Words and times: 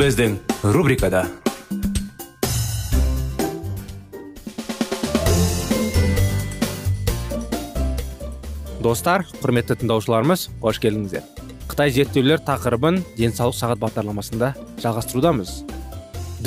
Біздің 0.00 0.38
рубрикада 0.72 1.26
достар 8.80 9.26
құрметті 9.42 9.76
тыңдаушыларымыз 9.82 10.46
қош 10.62 10.80
келдіңіздер 10.80 11.26
қытай 11.68 11.92
зерттеулер 11.98 12.40
тақырыбын 12.48 13.02
денсаулық 13.18 13.58
сағат 13.60 13.84
бағдарламасында 13.84 14.54
жалғастырудамыз 14.80 15.52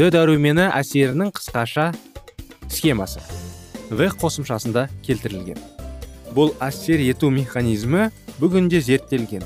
д 0.01 0.09
дәрумені 0.17 0.71
әсерінің 0.71 1.29
қысқаша 1.37 1.91
схемасы 2.73 3.21
в 3.93 4.09
қосымшасында 4.17 4.87
келтірілген 5.05 5.61
бұл 6.33 6.55
әсер 6.57 7.05
ету 7.05 7.29
механизмі 7.29 8.09
бүгінде 8.41 8.81
зерттелген 8.81 9.45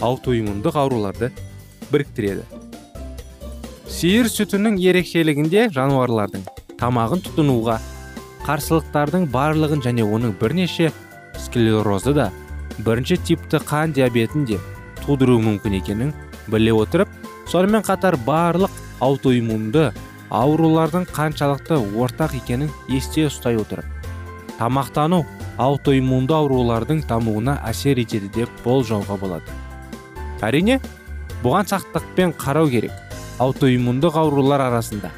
аутоиммундық 0.00 0.80
ауруларды 0.86 1.34
біріктіреді 1.92 2.63
сиыр 3.84 4.30
сүтінің 4.32 4.78
ерекшелігінде 4.80 5.66
жануарлардың 5.74 6.44
тамағын 6.80 7.20
тұтынуға 7.26 7.76
қарсылықтардың 8.46 9.26
барлығын 9.34 9.84
және 9.84 10.06
оның 10.08 10.32
бірнеше 10.40 10.90
склерозды 11.44 12.14
да 12.16 12.30
бірінші 12.86 13.18
типті 13.28 13.60
қан 13.68 13.92
диабетін 13.96 14.46
де 14.48 14.58
тудыруы 15.04 15.42
мүмкін 15.44 15.76
екенін 15.82 16.14
біле 16.48 16.72
отырып 16.72 17.12
сонымен 17.52 17.84
қатар 17.84 18.16
барлық 18.26 18.72
аутоиммунды 19.04 19.90
аурулардың 20.32 21.04
қаншалықты 21.12 21.76
ортақ 22.00 22.38
екенін 22.40 22.72
есте 22.88 23.28
ұстай 23.28 23.60
отырып 23.60 23.84
тамақтану 24.58 25.26
аутоиммунды 25.60 26.34
аурулардың 26.34 27.04
дамуына 27.08 27.60
әсер 27.68 28.00
етеді 28.00 28.32
деп 28.34 28.60
болжауға 28.64 29.20
болады. 29.20 29.60
Әрине 30.44 30.80
бұған 31.44 31.68
сақтықпен 31.70 32.34
қарау 32.40 32.70
керек. 32.72 33.03
Аутоиммундық 33.38 34.18
аурулар 34.20 34.62
арасында. 34.68 35.10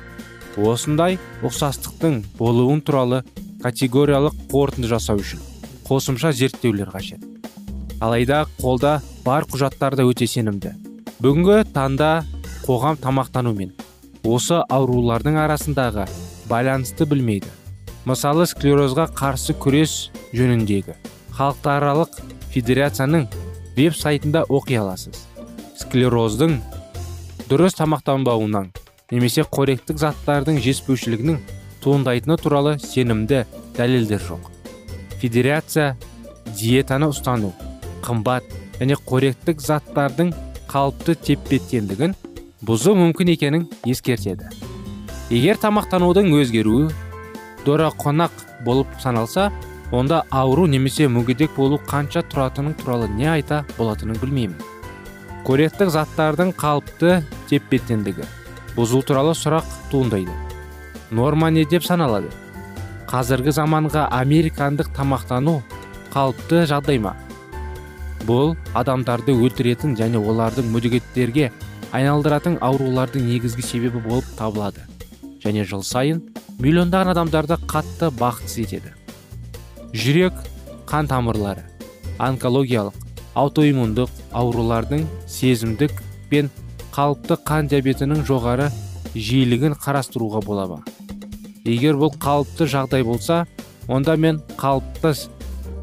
Осындай 0.57 1.19
ұқсастықтың 1.45 2.23
болуын 2.39 2.81
туралы 2.81 3.23
категориялық 3.63 4.37
қорытынды 4.53 4.89
жасау 4.89 5.21
үшін 5.21 5.43
қосымша 5.89 6.33
зерттеулер 6.33 6.89
қажет. 6.95 7.21
Алайда 8.01 8.47
қолда 8.61 9.01
бар 9.25 9.45
құжаттар 9.45 9.97
да 9.97 10.07
өте 10.09 10.27
сенімді. 10.27 10.73
Бүгінгі 11.21 11.63
таңда 11.77 12.25
қоғам 12.67 12.99
тамақтанумен 13.01 13.75
осы 14.25 14.59
аурулардың 14.69 15.39
арасындағы 15.45 16.07
байланысты 16.51 17.07
білмейді. 17.07 17.53
Мысалы 18.07 18.47
склерозға 18.47 19.09
қарсы 19.17 19.55
күрес 19.61 20.11
жөніндегі 20.37 20.97
халықаралық 21.37 22.21
федерацияның 22.55 23.27
веб 23.77 23.95
сайтында 23.95 24.45
оқи 24.49 24.79
аласыз. 24.81 25.27
Склероздың 25.77 26.59
дұрыс 27.47 27.77
тамақтанбауынан 27.79 28.73
немесе 29.15 29.45
қоректік 29.47 30.01
заттардың 30.03 30.57
жетіспеушілігінің 30.65 31.37
туындайтыны 31.85 32.37
туралы 32.43 32.73
сенімді 32.83 33.45
дәлелдер 33.77 34.19
жоқ. 34.19 34.49
Федерация 35.21 35.95
диетаны 36.59 37.13
ұстану 37.13 37.53
қымбат 38.03 38.51
және 38.81 38.99
қоректік 38.99 39.63
заттардың 39.63 40.35
қалыпты 40.67 41.15
тепе 41.15 41.61
теңдігін 41.71 42.17
бұзу 42.67 42.97
мүмкін 42.99 43.31
екенін 43.37 43.69
ескертеді. 43.87 44.51
Егер 45.31 45.63
тамақтанудың 45.63 46.35
өзгеруі 46.41 46.91
қонақ 47.67 48.31
болып 48.65 48.87
саналса 49.03 49.53
онда 49.93 50.25
ауру 50.31 50.67
немесе 50.67 51.07
мүгедек 51.07 51.55
болу 51.55 51.79
қанша 51.79 52.27
тұратыны 52.27 52.75
туралы 52.75 53.09
не 53.09 53.31
айта 53.31 53.65
болатынын 53.79 54.19
білмеймін. 54.19 54.76
Коректік 55.47 55.93
заттардың 55.95 56.49
қалыпты 56.59 57.21
тепе 57.47 57.79
теңдігі 57.79 58.25
бұзу 58.75 58.99
туралы 59.07 59.31
сұрақ 59.39 59.69
туындайды. 59.93 60.33
Норма 61.15 61.53
не 61.55 61.63
деп 61.65 61.87
саналады? 61.87 62.33
Қазіргі 63.07 63.55
заманға 63.55 64.09
американдық 64.11 64.91
тамақтану 64.97 65.61
қалыпты 66.11 66.65
жағдай 66.67 66.99
ма? 66.99 67.15
Бұл 68.27 68.57
адамдарды 68.75 69.37
өлтіретін 69.39 69.95
және 69.95 70.19
олардың 70.19 70.67
мүгедектерге 70.75 71.53
айналдыратын 71.95 72.59
аурулардың 72.59 73.31
негізгі 73.31 73.63
себебі 73.63 74.03
болып 74.03 74.27
табылады. 74.35 74.83
Және 75.47 75.63
жыл 75.63 75.87
сайын 75.87 76.25
миллиондаған 76.59 77.15
адамдарды 77.15 77.63
қатты 77.71 78.11
бақытсыз 78.19 78.67
етеді. 78.67 78.97
Жүрек 79.95 80.35
қан 80.91 81.07
тамырлары 81.07 81.63
онкологиялық 82.19 83.06
аутоиммундық 83.37 84.11
аурулардың 84.41 85.07
сезімдік 85.29 85.93
пен 86.31 86.51
қалыпты 86.97 87.37
қан 87.49 87.71
диабетінің 87.71 88.25
жоғары 88.29 88.71
жиілігін 89.15 89.77
қарастыруға 89.83 90.43
бола 90.47 90.67
ма 90.73 90.83
егер 91.65 91.99
бұл 92.01 92.15
қалыпты 92.23 92.69
жағдай 92.73 93.05
болса 93.05 93.45
онда 93.89 94.17
мен 94.17 94.41
қалыпты 94.61 95.13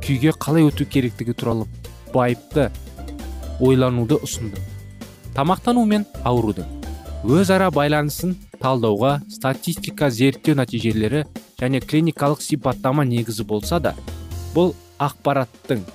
күйге 0.03 0.33
қалай 0.35 0.67
өту 0.67 0.85
керектігі 0.89 1.35
туралы 1.37 1.67
байыпты 2.13 2.69
ойлануды 3.63 4.17
ұсындым. 4.19 4.59
Тамақтану 5.33 5.85
мен 5.87 6.05
аурудың 6.27 6.67
өзара 7.23 7.69
байланысын 7.71 8.35
талдауға 8.59 9.15
статистика 9.31 10.09
зерттеу 10.11 10.57
нәтижелері 10.59 11.23
және 11.61 11.81
клиникалық 11.81 12.43
сипаттама 12.43 13.05
негізі 13.07 13.45
болса 13.47 13.79
да 13.79 13.95
бұл 14.53 14.73
ақпараттың 14.99 15.85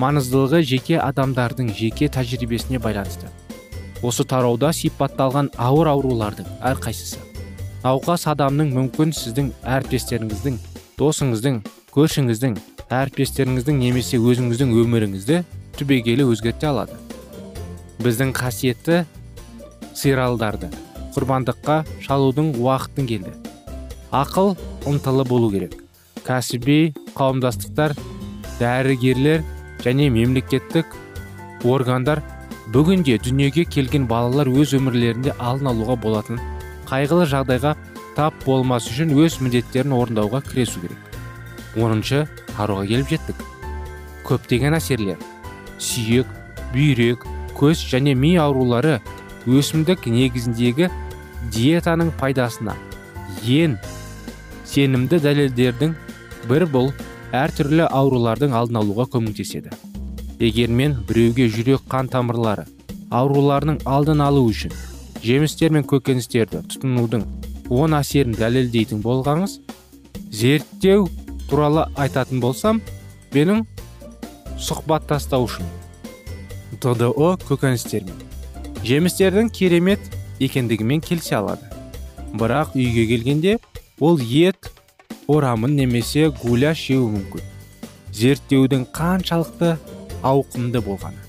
маңыздылығы 0.00 0.60
жеке 0.68 0.98
адамдардың 1.00 1.72
жеке 1.76 2.08
тәжірибесіне 2.12 2.80
байланысты. 2.82 3.30
Осы 4.04 4.26
тарауда 4.28 4.72
сипатталған 4.76 5.50
ауыр 5.56 5.88
аурулардың 5.94 6.48
әрқайсысы. 6.70 7.18
Науқас 7.84 8.26
адамның 8.32 8.72
мүмкін 8.76 9.14
сіздің 9.16 9.52
әріптестеріңіздің 9.64 10.58
досыңыздың 11.00 11.60
көршіңіздің 11.94 12.58
әріптестеріңіздің 12.92 13.80
немесе 13.80 14.20
өзіңіздің 14.20 14.74
өміріңізді 14.82 15.40
түбегейлі 15.80 16.28
өзгерте 16.32 16.68
алады. 16.68 16.98
Біздің 18.04 18.34
қасиетті 18.36 19.04
сыйралдарды 19.96 20.68
құрбандыққа 21.16 21.80
шалудың 22.04 22.52
уақытын 22.60 23.08
келді. 23.08 23.32
Ақыл 24.12 24.56
ынтылы 24.84 25.24
болу 25.24 25.48
керек. 25.50 25.78
Кәсіби 26.26 26.92
қауымдастықтар 27.16 27.96
дәрігерлер 28.60 29.44
және 29.86 30.10
мемлекеттік 30.10 30.96
органдар 31.64 32.22
бүгінде 32.74 33.20
дүниеге 33.22 33.64
келген 33.70 34.08
балалар 34.10 34.50
өз 34.50 34.74
өмірлерінде 34.80 35.36
алдын 35.38 35.70
алуға 35.72 35.96
болатын 36.02 36.40
қайғылы 36.90 37.28
жағдайға 37.30 37.76
тап 38.16 38.34
болмас 38.46 38.90
үшін 38.90 39.14
өз 39.14 39.38
міндеттерін 39.44 39.94
орындауға 39.96 40.42
кіресу 40.48 40.82
керек. 40.82 40.98
Оныншы 41.76 42.24
таруға 42.56 42.86
келіп 42.88 43.10
жеттік. 43.12 43.42
Көптеген 44.26 44.74
әсерлер 44.78 45.20
сүйек 45.78 46.30
бүйрек 46.72 47.26
көз 47.56 47.82
және 47.92 48.14
ми 48.18 48.34
аурулары 48.40 48.98
өсімдік 49.46 50.08
негізіндегі 50.10 50.88
диетаның 51.54 52.10
пайдасына 52.20 52.74
ең 53.44 53.76
сенімді 54.66 55.20
дәлелдердің 55.22 55.94
бір 56.48 56.66
бұл 56.72 56.90
әртүрлі 57.34 57.88
аурулардың 57.90 58.54
алдын 58.54 58.80
алуға 58.82 59.08
көмектеседі. 59.10 59.72
Егер 60.38 60.70
мен 60.70 60.98
біреуге 61.08 61.48
жүрек 61.48 61.86
қан 61.90 62.10
тамырлары 62.12 62.66
ауруларының 63.10 63.80
алдын 63.86 64.20
алу 64.20 64.42
үшін 64.50 64.74
жемістер 65.24 65.72
мен 65.72 65.86
көкөністерді 65.88 66.60
тұтынудың 66.72 67.24
оң 67.72 67.94
әсерін 67.98 68.36
дәлелдейтін 68.36 69.00
болғаңыз 69.04 69.58
зерттеу 70.34 71.08
туралы 71.48 71.86
айтатын 71.96 72.42
болсам 72.42 72.82
менің 73.34 73.64
сұхбаттастаушым 74.68 75.66
ддо 76.82 77.12
көкөністермен 77.48 78.26
жемістердің 78.86 79.50
керемет 79.50 80.00
екендігімен 80.40 81.00
келісе 81.00 81.38
алады. 81.38 81.64
Бірақ 82.36 82.74
үйге 82.76 83.06
келгенде 83.08 83.56
ол 84.00 84.20
ет 84.20 84.68
орамын 85.28 85.76
немесе 85.76 86.28
гуляш 86.42 86.86
жеуі 86.88 87.12
мүмкін. 87.18 87.44
Зерттеудің 88.16 88.86
қаншалықты 88.96 89.76
ауқымды 90.24 90.80
болғаны 90.84 91.26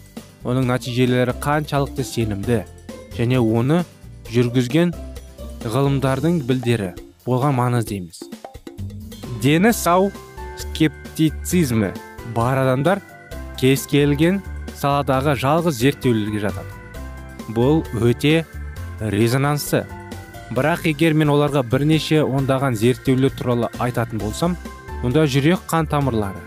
оның 0.48 0.68
нәтижелері 0.70 1.34
қаншалықты 1.44 2.06
сенімді 2.08 2.62
және 3.18 3.40
оны 3.42 3.82
жүргізген 4.32 4.94
ғылымдардың 5.66 6.40
білдері 6.48 6.94
болған 7.26 7.58
маңызды 7.58 7.98
емес. 7.98 8.22
Дені 9.44 9.74
сау 9.76 10.12
скептицизмі 10.62 11.92
бар 12.36 12.62
адамдар 12.64 13.02
кез 13.60 13.88
келген 13.92 14.40
саладағы 14.78 15.36
жалғыз 15.42 15.82
зерттеулерге 15.82 16.46
жатады. 16.46 16.72
Бұл 17.52 17.84
өте 18.00 18.46
резонансты. 19.00 19.86
Бірақ 20.56 20.86
егер 20.92 21.14
мен 21.14 21.32
оларға 21.34 21.64
бірнеше 21.68 22.22
ондаған 22.24 22.76
зерттеулер 22.80 23.34
туралы 23.36 23.72
айтатын 23.80 24.22
болсам 24.22 24.56
онда 25.04 25.26
жүрек 25.28 25.66
қан 25.68 25.90
тамырлары 25.92 26.40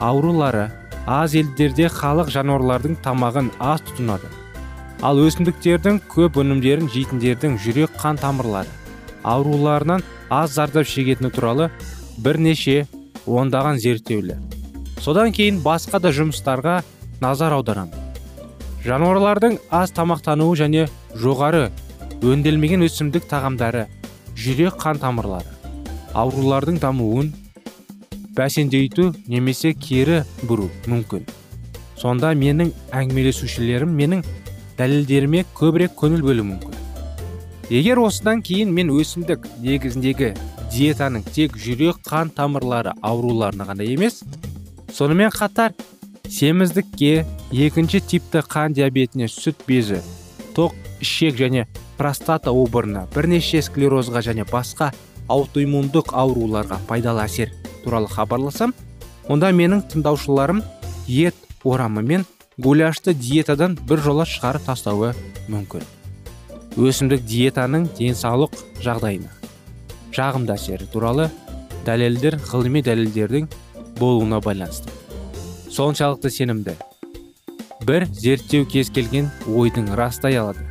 аурулары 0.00 0.70
аз 1.06 1.36
елдерде 1.38 1.86
халық 1.92 2.32
жануарлардың 2.34 2.96
тамағын 3.04 3.52
аз 3.62 3.82
тұтынады. 3.86 4.28
Ал 5.06 5.20
өсімдіктердің 5.22 6.00
көп 6.10 6.40
өнімдерін 6.42 6.90
жейтіндердің 6.90 7.56
жүрек 7.62 7.94
қан 8.00 8.18
тамырлары 8.18 8.72
ауруларынан 9.22 10.02
аз 10.30 10.56
зардап 10.56 10.88
шегетіні 10.90 11.30
туралы 11.30 11.70
бірнеше 12.18 12.86
ондаған 13.26 13.78
зерттеулер. 13.78 14.40
Содан 15.00 15.32
кейін 15.32 15.60
басқа 15.62 16.00
да 16.02 16.10
жұмыстарға 16.10 16.80
назар 17.20 17.54
аударамын. 17.54 17.94
Жануарлардың 18.84 19.58
аз 19.70 19.92
тамақтануы 19.94 20.56
және 20.58 20.88
жоғары 21.14 21.70
өнделмеген 22.24 22.84
өсімдік 22.86 23.26
тағамдары 23.28 23.86
жүрек 24.36 24.78
қан 24.80 25.00
тамырлары 25.02 25.52
аурулардың 26.16 26.78
дамуын 26.80 27.32
бәсеңдейту 28.36 29.10
немесе 29.28 29.72
кері 29.74 30.22
бұру 30.48 30.70
мүмкін. 30.88 31.26
Сонда 31.96 32.32
менің 32.36 32.72
әңгімелесушілерім 32.96 33.92
менің 34.00 34.24
дәлелдеріме 34.78 35.44
көбірек 35.56 35.96
көңіл 35.96 36.24
бөлуі 36.24 36.48
мүмкін. 36.50 36.74
Егер 37.72 38.00
осыдан 38.00 38.42
кейін 38.44 38.72
мен 38.72 38.92
өсімдік 38.92 39.48
негізіндегі 39.64 40.34
диетаның 40.72 41.24
тек 41.32 41.56
жүрек 41.60 42.00
қан 42.06 42.30
тамырлары 42.36 42.92
ауруларына 43.04 43.66
ғана 43.68 43.86
емес 43.86 44.22
сонымен 44.92 45.32
қатар 45.34 45.72
семіздікке 46.28 47.24
екінші 47.52 48.00
типті 48.00 48.44
қан 48.52 48.76
диабетіне 48.76 49.28
сүт 49.32 49.64
безі 49.68 50.02
тоқ 50.56 50.76
ішек 51.00 51.36
және 51.40 51.66
простата 51.98 52.52
обырына 52.52 53.06
бірнеше 53.14 53.62
склерозға 53.64 54.22
және 54.26 54.46
басқа 54.50 54.92
аутоиммундық 55.28 56.12
ауруларға 56.12 56.80
пайдалы 56.88 57.24
әсер 57.24 57.52
туралы 57.84 58.10
хабарласам 58.12 58.74
онда 59.28 59.50
менің 59.52 59.84
тыңдаушыларым 59.92 60.62
ет 61.06 61.36
орамы 61.64 62.02
мен 62.02 62.26
гуляшты 62.58 63.14
диетадан 63.14 63.78
бір 63.88 64.04
жола 64.04 64.24
шығарып 64.28 64.68
тастауы 64.68 65.14
мүмкін. 65.48 65.82
Өсімдік 66.76 67.24
диетаның 67.24 67.88
денсаулық 67.98 68.52
жағдайына 68.84 69.32
жағымды 70.16 70.54
әсері 70.54 70.86
туралы 70.92 71.30
дәлелдер 71.86 72.38
ғылыми 72.48 72.82
дәлелдердің 72.84 73.48
болуына 74.00 74.40
байланысты. 74.40 74.92
Соншалықты 75.70 76.30
сенімді. 76.30 76.76
Бір 77.86 78.06
зерттеу 78.12 78.66
кез 78.66 78.90
келген 78.90 79.28
ойдың 79.46 79.92
растай 79.98 80.38
алады. 80.40 80.64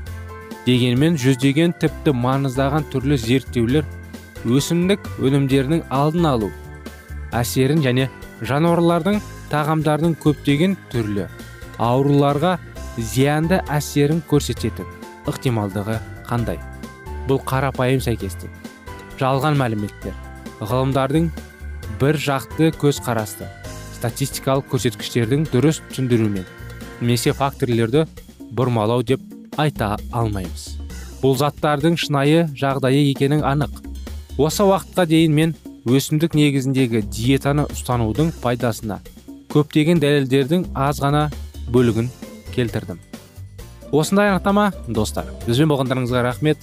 Дегенмен 0.65 1.17
жүздеген 1.21 1.75
тіпті 1.77 2.15
маңыздаған 2.17 2.87
түрлі 2.89 3.17
зерттеулер 3.21 3.85
өсімдік 4.49 5.05
өнімдерінің 5.21 5.83
алдын 5.93 6.25
алу 6.29 6.49
әсерін 7.37 7.83
және 7.85 8.07
жануарлардың 8.49 9.19
тағамдардың 9.51 10.15
көптеген 10.23 10.73
түрлі 10.89 11.27
ауруларға 11.85 12.55
зиянды 12.97 13.59
әсерін 13.69 14.23
көрсететін 14.29 14.89
ықтималдығы 15.29 15.99
қандай? 16.25 16.57
Бұл 17.29 17.41
қарапайым 17.45 18.01
сәйкестік 18.01 18.49
жалған 19.21 19.59
мәліметтер 19.61 20.17
ғылымдардың 20.65 21.29
бір 22.01 22.19
жақты 22.25 22.71
көзқарасты 22.81 23.51
статистикалық 23.99 24.69
көрсеткіштердің 24.73 25.45
дұрыс 25.53 25.83
түсіндірумен 25.91 26.45
немесе 27.01 27.33
факторлерді 27.37 28.07
бұрмалау 28.55 29.05
деп 29.05 29.34
айта 29.61 29.95
алмаймыз. 30.11 30.75
Бұл 31.21 31.37
заттардың 31.39 31.97
шынайы 31.99 32.45
жағдайы 32.57 33.09
екенін 33.11 33.43
анық. 33.47 33.81
Осы 34.37 34.65
уақытқа 34.67 35.07
дейін 35.09 35.35
мен 35.35 35.55
өсімдік 35.87 36.35
негізіндегі 36.37 37.03
диетаны 37.07 37.67
ұстанудың 37.71 38.33
пайдасына 38.43 38.99
көптеген 39.53 40.01
дәлелдердің 40.03 40.65
аз 40.75 40.99
ғана 40.99 41.29
бөлігін 41.71 42.09
келтірдім. 42.55 42.99
Осындай 43.95 44.33
анықтама 44.33 44.71
достар 44.87 45.29
бізбен 45.45 45.71
болғандарыңызға 45.71 46.25
рахмет. 46.25 46.59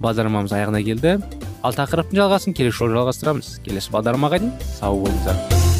Бағдарламамыз 0.00 0.54
аяғына 0.56 0.80
келді. 0.86 1.18
Ал 1.60 1.76
тақырыптың 1.76 2.22
жалғасын 2.22 2.56
келесі 2.56 2.78
жолы 2.78 2.96
жалғастырамыз. 2.96 3.58
Келесі 3.66 3.92
бағдарламаға 3.92 4.40
дейін 4.40 4.56
сау 4.78 5.02
болыңыздар. 5.04 5.79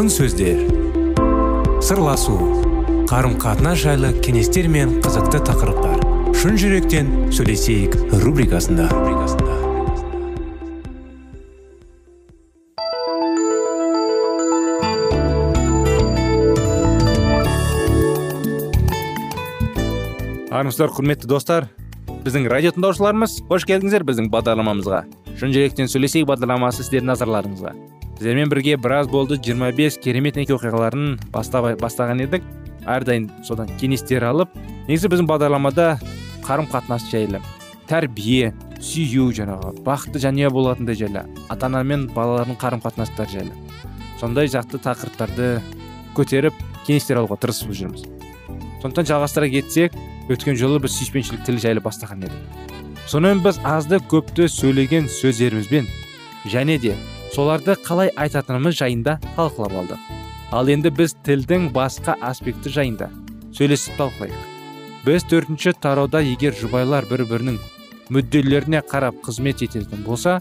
Алтын 0.00 0.14
сөздер. 0.14 0.60
Сырласу 1.84 2.32
қарым 3.10 3.34
қатынас 3.36 3.82
жайлы 3.82 4.14
кеңестер 4.24 4.64
мен 4.72 4.94
қызықты 5.04 5.42
тақырыптар. 5.44 6.00
Шын 6.40 6.56
жүректен 6.56 7.10
сөйлесейік 7.36 7.98
рубрикасында. 8.22 8.86
Армысыздар 20.48 20.96
құрметті 20.96 21.28
достар. 21.28 21.68
Біздің 22.24 22.48
радио 22.48 22.72
тыңдаушыларымыз 22.72 23.42
қош 23.52 23.68
келдіңіздер 23.68 24.08
біздің 24.08 24.32
бағдарламамызға. 24.32 25.04
Шын 25.36 25.52
жүректен 25.52 25.92
сөйлесейік 25.92 26.32
бағдарламасы 26.32 26.86
сіздердің 26.86 27.12
назарларыңызға. 27.12 27.76
Сіздермен 28.20 28.50
бірге 28.52 28.76
біраз 28.76 29.08
болды. 29.08 29.38
25 29.40 29.96
керемет 30.04 30.36
неке 30.36 30.52
оқиғаларын 30.52 31.16
бастаған 31.32 32.20
едік. 32.20 32.44
Әрдайым 32.84 33.30
содан 33.44 33.72
кеңестер 33.80 34.24
алып 34.28 34.52
негізі 34.88 35.08
біздің 35.08 35.28
бағдарламада 35.28 35.94
қарым 36.44 36.68
қатынас 36.68 37.04
жайлы 37.08 37.40
тәрбие 37.90 38.52
сүю 38.80 39.30
жаңағы 39.36 39.82
бақытты 39.84 40.20
жанұя 40.22 40.50
болатындай 40.52 40.96
жайлы 40.96 41.24
ата 41.48 41.66
ана 41.66 41.82
мен 41.84 42.06
балалардың 42.14 42.56
қарым 42.60 42.80
қатынастары 42.84 43.32
жайлы. 43.32 43.52
Сондай 44.20 44.48
жақты 44.52 44.80
тақырыптарды 44.84 45.48
көтеріп 46.16 46.56
кеңестер 46.86 47.20
алуға 47.20 47.40
тырысып 47.40 47.72
жүрміз. 47.76 48.04
Сондықтан 48.80 49.08
жалғастыра 49.10 49.48
кетсек 49.52 49.96
өткен 50.30 50.56
жолы 50.60 50.80
біз 50.80 50.96
сүйіспеншілік 50.96 51.44
тілі 51.44 51.64
жайлы 51.64 51.84
бастаған 51.84 52.28
едік. 52.28 52.68
Сонымен 53.08 53.42
біз 53.44 53.60
азды 53.66 54.00
көпті 54.12 54.48
сөйлеген 54.48 55.08
сөздерімізбен 55.10 55.88
және 56.48 56.78
де 56.80 56.94
соларды 57.34 57.76
қалай 57.86 58.10
айтатынымыз 58.18 58.78
жайында 58.80 59.18
талқылап 59.36 59.76
алдық 59.82 60.08
ал 60.56 60.70
енді 60.70 60.90
біз 60.90 61.14
тілдің 61.26 61.68
басқа 61.74 62.16
аспекті 62.26 62.72
жайында 62.74 63.10
сөйлесіп 63.54 63.98
талқылайық. 63.98 64.40
Біз 65.04 65.24
төртінші 65.30 65.72
тарауда 65.80 66.20
егер 66.26 66.56
жұбайлар 66.58 67.06
бір 67.10 67.24
бірінің 67.30 67.60
мүдделеріне 68.12 68.82
қарап 68.90 69.20
қызмет 69.24 69.62
ететін 69.64 70.02
болса 70.06 70.40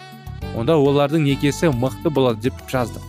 онда 0.58 0.76
олардың 0.78 1.24
некесі 1.28 1.70
мықты 1.70 2.10
болады 2.10 2.50
деп 2.50 2.60
жаздық. 2.72 3.06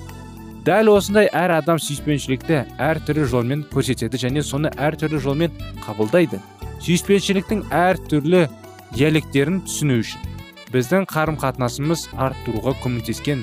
Дәл 0.65 0.93
осындай 0.93 1.31
әр 1.33 1.57
адам 1.57 1.81
сүйіспеншілікті 1.81 2.61
әртүрлі 2.77 3.27
жолмен 3.33 3.65
көрсетеді 3.73 4.21
және 4.21 4.45
соны 4.45 4.69
әртүрлі 4.77 5.21
жолмен 5.25 5.57
қабылдайды. 5.87 6.41
Сүйіспеншіліктің 6.85 7.65
түрлі 8.11 8.47
диалекттерін 8.93 9.63
түсіну 9.65 10.01
үшін 10.05 10.29
біздің 10.71 11.09
қарым 11.11 11.37
қатынасымыз 11.41 12.09
арттыруға 12.15 12.77
көмектескен 12.85 13.43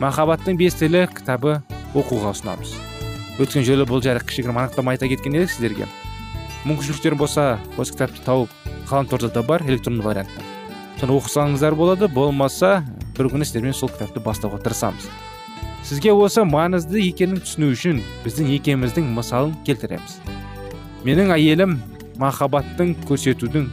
махаббаттың 0.00 0.56
бес 0.56 0.78
тілі 0.80 1.02
кітабы 1.12 1.58
оқуға 1.92 2.30
ұсынамыз. 2.32 2.70
Өткен 3.40 3.66
жолы 3.68 3.84
бұл 3.84 4.00
жайлы 4.00 4.22
кішігірім 4.24 4.56
анықтама 4.62 4.94
айта 4.94 5.08
кеткен 5.10 5.36
едік 5.36 5.52
сіздерге. 5.52 5.88
Мүмкіншіліктер 6.64 7.18
болса 7.20 7.58
осы 7.76 7.92
кітапты 7.92 8.24
тауып 8.24 8.54
ғаламторда 8.88 9.28
да 9.34 9.42
бар 9.44 9.60
электронды 9.68 10.00
вариантта. 10.00 10.40
Соны 11.00 11.18
оқысаңыздар 11.18 11.76
болады 11.76 12.08
болмаса 12.08 12.80
бір 13.18 13.28
күні 13.34 13.44
сіздермен 13.44 13.76
сол 13.76 13.92
кітапты 13.92 14.24
бастауға 14.24 14.62
тырысамыз. 14.64 15.10
Сізге 15.84 16.16
осы 16.16 16.46
маңызды 16.48 17.04
екенін 17.04 17.44
түсіну 17.44 17.68
үшін 17.76 18.00
біздің 18.24 18.54
екеуміздің 18.56 19.12
мысалын 19.16 19.56
келтіреміз. 19.68 20.16
Менің 21.04 21.34
әйелім 21.36 21.76
махаббаттың 22.20 22.96
көрсетудің 23.08 23.68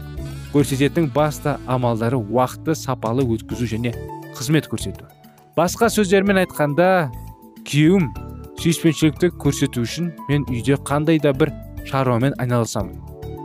көрсететін 0.51 1.07
басты 1.11 1.55
амалдары 1.67 2.19
уақытты 2.19 2.75
сапалы 2.75 3.23
өткізу 3.23 3.67
және 3.75 3.95
қызмет 4.35 4.67
көрсету. 4.71 5.07
Басқа 5.57 5.87
сөздермен 5.89 6.37
айтқанда 6.43 6.87
күйеуім 7.65 8.11
сүйіспеншілікті 8.61 9.31
көрсету 9.41 9.81
үшін 9.87 10.11
мен 10.27 10.43
үйде 10.53 10.75
қандай 10.85 11.17
да 11.17 11.31
бір 11.33 11.49
шаруамен 11.89 12.35
айналысамын. 12.37 12.99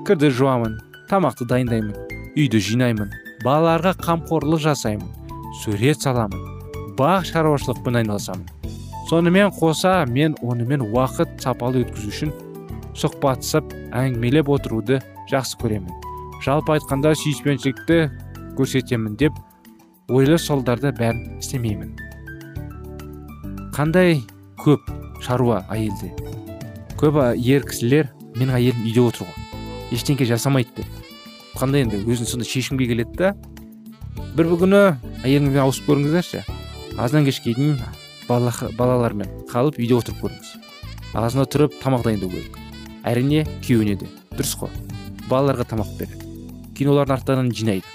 Кірді 0.04 0.28
жуамын 0.37 0.75
тамақты 1.09 1.47
дайындаймын 1.49 1.97
үйді 2.37 2.61
жинаймын 2.66 3.14
балаларға 3.47 3.95
қамқорлық 4.04 4.61
жасаймын 4.61 5.09
сурет 5.62 6.04
саламын 6.04 6.45
бақ 7.00 7.25
шаруашылықпен 7.31 8.02
айналысамын. 8.02 8.45
Сонымен 9.09 9.49
қоса 9.57 10.04
мен 10.04 10.37
онымен 10.42 10.85
уақыт 10.85 11.40
сапалы 11.40 11.87
өткізу 11.87 12.12
үшін 12.12 12.35
сұхбатсып 12.92 13.73
әңгімелеп 13.88 14.52
отыруды 14.52 15.00
жақсы 15.33 15.57
көремін. 15.64 15.88
Жалпы 16.45 16.76
айтқанда 16.76 17.16
сүйіспеншілікті 17.16 18.02
көрсетемін 18.61 19.16
деп 19.16 19.40
ойлы 20.12 20.37
солдарды 20.38 20.92
бәрін 20.92 21.38
істемеймін. 21.40 21.95
Қандай 23.73 24.19
көп 24.61 24.85
шаруа 25.25 25.62
әйелде? 25.73 26.11
Көп 27.00 27.17
ер 27.41 27.64
кісілер 27.64 28.11
менің 28.37 28.59
әйелім 28.59 28.85
үйде 28.85 29.00
отыр 29.00 29.25
ғой. 29.25 29.64
Ештеңке 29.97 30.26
жасамайды 30.29 30.83
деп. 30.83 31.00
Қандай 31.57 31.87
енді? 31.87 32.02
Өзін 32.05 32.29
сондай 32.29 32.49
шешімге 32.49 32.87
келеді 32.91 33.17
да. 33.17 33.33
Бір 34.37 34.52
күні 34.61 34.83
әйеліңізбен 35.25 35.64
ауысып 35.64 35.88
көріңіздерші. 35.88 36.45
Азаннан 36.99 37.26
кешке 37.31 37.57
дейін 37.57 37.81
балалармен 38.29 39.33
қалып 39.49 39.81
үйде 39.81 39.97
отырып 39.97 40.21
көріңіз. 40.21 40.55
Азына 41.17 41.49
тұрып 41.49 41.81
тамақ 41.81 42.05
дайындау 42.07 42.33
керек. 42.33 42.59
Әрине 43.09 43.47
күйеуіне 43.64 43.99
де. 44.05 44.09
Дұрыс 44.37 44.55
қой. 44.61 44.73
Балаларға 45.29 45.67
тамақ 45.73 45.97
береді. 45.99 46.29
Кейін 46.76 46.93
олардың 46.93 47.19
арттарынан 47.19 47.52
жинайды. 47.57 47.88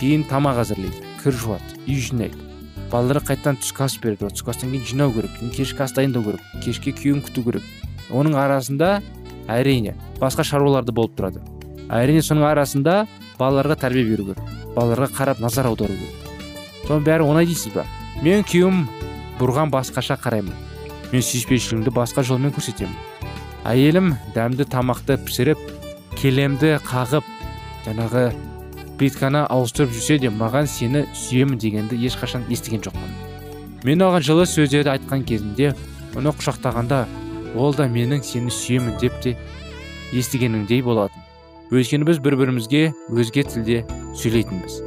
Кейін 0.00 0.24
тамақ 0.28 0.64
әзірлейді. 0.64 1.04
Кір 1.22 1.36
жуады. 1.36 1.80
Үй 1.86 2.00
жинайды. 2.00 2.49
Балаларға 2.90 3.30
қайтадан 3.30 3.58
түскі 3.62 3.84
ас 3.86 3.96
береді. 4.02 4.30
Түскі 4.34 4.52
астан 4.52 4.72
кейін 4.72 4.86
жинау 4.86 5.12
керек 5.14 5.36
кешкі 5.54 5.84
ас 5.84 5.94
дайындау 5.96 6.24
керек 6.26 6.42
кешке 6.64 6.92
күйеуін 6.96 7.22
күту 7.26 7.44
керек. 7.46 7.66
Оның 8.10 8.36
арасында 8.38 9.00
әрине 9.48 9.94
басқа 10.20 10.44
шаруалар 10.46 10.84
да 10.84 10.92
болып 10.92 11.14
тұрады. 11.18 11.42
Әрине 11.90 12.22
соның 12.22 12.48
арасында 12.50 13.04
балаларға 13.38 13.78
тәрбие 13.84 14.06
беру 14.10 14.30
керек 14.30 14.74
балаларға 14.74 15.10
қарап 15.14 15.40
назар 15.42 15.70
аудару 15.70 15.94
керек. 15.94 16.30
Соның 16.86 17.06
бәрі 17.06 17.26
оңай 17.26 17.46
дейсіз 17.46 17.74
ба? 17.74 17.86
Мен 18.22 18.44
күйеуім 18.46 18.84
бұрған 19.40 19.70
басқаша 19.72 20.18
қараймын. 20.20 20.54
Мен 21.12 21.22
сүйіспеншілігімді 21.24 21.94
басқа 21.94 22.22
жолмен 22.26 22.54
көрсетемін. 22.54 22.94
Әйелім 23.66 24.14
дәмді 24.34 24.66
тамақты 24.70 25.18
пісіріп 25.24 25.60
келемді 26.20 26.78
қағып 26.86 27.26
жаңағы 27.86 28.30
плитканы 29.00 29.46
ауыстырып 29.48 29.94
жүрсе 29.96 30.18
де 30.20 30.28
маған 30.28 30.66
сені 30.68 31.06
сүйемін 31.16 31.56
дегенді 31.60 31.96
ешқашан 32.04 32.44
естіген 32.52 32.82
жоқпын. 32.84 33.14
Мен 33.88 34.04
оған 34.04 34.20
жылы 34.20 34.44
сөздерді 34.44 34.92
айтқан 34.92 35.24
кезімде 35.24 35.72
оны 36.12 36.34
құшақтағанда 36.36 37.06
ол 37.56 37.72
да 37.72 37.86
менің 37.88 38.20
сені 38.20 38.52
сүйемін 38.52 38.98
деп 39.00 39.16
те 39.24 39.38
естігеніңдей 40.12 40.84
болатын. 40.84 41.24
Өйткені 41.72 42.04
біз 42.10 42.20
бір 42.20 42.36
бірімізге 42.42 42.82
өзге 43.08 43.46
тілде 43.48 43.80
сөйлейтінбіз. 44.20 44.80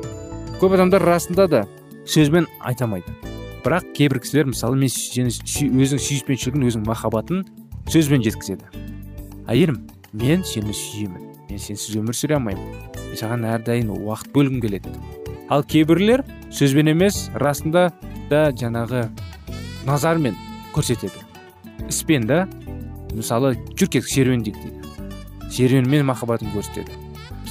Көп 0.62 0.78
адамдар 0.78 1.02
расында 1.10 1.48
да 1.50 1.66
сөзбен 2.06 2.46
айтамайды. 2.62 3.10
Бірақ 3.66 3.96
кейбір 3.98 4.22
кісілер 4.22 4.52
мысалы 4.52 4.78
мен 4.78 4.94
сені 4.94 5.34
өзінің 5.34 6.04
сүйіспеншілігін 6.06 6.68
өзінің 6.70 6.86
махаббатын 6.86 7.48
сөзбен 7.90 8.22
жеткізеді. 8.28 8.68
Әйелім 9.48 9.80
мен 10.14 10.46
сені 10.46 10.76
сүйемін. 10.76 11.32
Мен 11.50 11.64
сенсіз 11.64 11.98
өмір 11.98 12.20
сүре 12.20 12.38
алмаймын. 12.38 13.03
Саған 13.20 13.46
әрдайым 13.48 13.92
уақыт 13.94 14.32
бөлгім 14.36 14.62
келеді. 14.64 14.92
Ал 15.50 15.64
кейбіреулер 15.64 16.24
сөзбен 16.54 16.92
емес 16.94 17.30
расында 17.34 17.92
да 18.30 18.48
жаңағы 18.52 19.06
назармен 19.88 20.38
көрсетеді. 20.76 21.24
Іспен 21.90 22.28
да 22.28 22.44
мысалы 23.14 23.56
жүр 23.74 23.90
кетік 23.90 24.10
серуендейік 24.10 24.58
дейді. 24.62 25.52
Серуенмен 25.52 26.06
махаббатын 26.10 26.54
көрсетеді. 26.56 26.92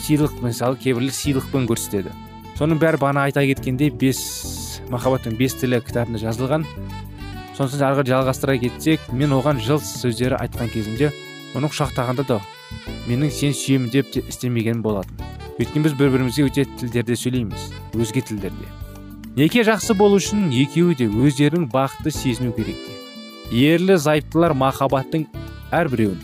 Сыйлық 0.02 0.40
мысалы 0.42 0.80
кейбіреулер 0.82 1.14
сыйлықпен 1.14 1.68
көрсетеді. 1.70 2.14
Соның 2.58 2.80
бәрі 2.82 3.00
бағана 3.02 3.26
айта 3.28 3.44
кеткендей 3.46 3.90
бес 3.90 4.80
махаббаттың 4.90 5.36
бес 5.38 5.54
тілі 5.60 5.82
кітабында 5.84 6.22
жазылған. 6.22 6.66
Сосын 7.56 7.84
ары 7.84 8.02
жалғастыра 8.08 8.56
кетсек 8.58 9.04
мен 9.12 9.34
оған 9.36 9.60
жыл 9.60 9.78
сөздері 9.84 10.38
айтқан 10.40 10.72
кезімде 10.72 11.12
оны 11.54 11.68
құшақтағанда 11.68 12.24
да 12.28 12.40
менің 13.08 13.30
сен 13.30 13.52
сүйемін 13.56 13.92
деп 13.92 14.08
те 14.14 14.22
істемеген 14.24 14.80
болатын 14.82 15.20
өйткені 15.58 15.84
біз 15.88 15.94
бір 16.00 16.12
бірімізге 16.16 16.48
өте 16.48 16.66
тілдерде 16.80 17.18
сөйлейміз 17.18 17.68
өзге 17.98 18.24
тілдерде 18.24 18.68
неке 19.36 19.64
жақсы 19.68 19.96
болу 19.98 20.20
үшін 20.22 20.50
екеуі 20.64 20.98
де 20.98 21.08
өздерінің 21.08 21.70
бақытты 21.72 22.14
сезіну 22.14 22.52
керек 22.56 22.80
ерлі 23.52 23.98
зайыптылар 24.00 24.54
махаббаттың 24.56 25.26
әрбіреуін 25.76 26.20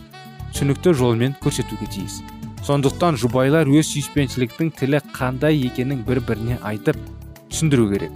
түсінікті 0.52 0.94
жолмен 0.96 1.34
көрсетуге 1.42 1.86
тиіс. 1.92 2.22
Сондықтан 2.66 3.18
жұбайлар 3.20 3.68
өз 3.70 3.92
сүйіспеншіліктің 3.92 4.72
тілі 4.78 5.00
қандай 5.14 5.60
екенін 5.68 6.02
бір 6.06 6.20
біріне 6.26 6.58
айтып 6.66 6.98
түсіндіру 7.52 7.88
керек. 7.92 8.12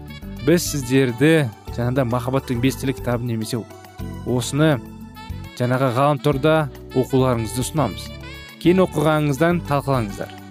Біз 0.46 0.64
сіздерді 0.72 1.32
жаңағыда 1.76 2.06
махаббаттың 2.10 2.60
бес 2.64 2.80
тілі 2.80 2.96
кітабын 2.98 3.30
немесе 3.30 3.62
осыны 4.26 4.74
жаңағы 5.60 5.92
ғаламторда 5.98 6.56
оқуларыңызды 6.98 7.62
ұсынамыз. 7.62 8.08
Кейін 8.62 8.86
оқығаныңыздан 8.88 9.62
талқылаңыздар. 9.68 10.41